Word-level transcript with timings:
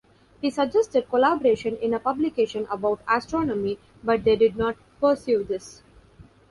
He 0.41 0.49
suggested 0.49 1.07
collaboration 1.09 1.75
in 1.75 1.93
a 1.93 1.99
publication 1.99 2.65
about 2.71 3.03
astronomy 3.07 3.77
but 4.03 4.23
they 4.23 4.35
did 4.35 4.55
not 4.55 4.75
pursue 4.99 5.43
this. 5.43 5.83